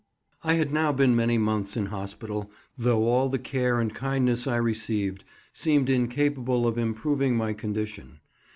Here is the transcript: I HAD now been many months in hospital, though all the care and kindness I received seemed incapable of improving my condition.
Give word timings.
I 0.43 0.55
HAD 0.55 0.73
now 0.73 0.91
been 0.91 1.15
many 1.15 1.37
months 1.37 1.77
in 1.77 1.85
hospital, 1.85 2.49
though 2.75 3.03
all 3.07 3.29
the 3.29 3.37
care 3.37 3.79
and 3.79 3.93
kindness 3.93 4.47
I 4.47 4.55
received 4.55 5.23
seemed 5.53 5.91
incapable 5.91 6.65
of 6.67 6.79
improving 6.79 7.35
my 7.37 7.53
condition. 7.53 8.19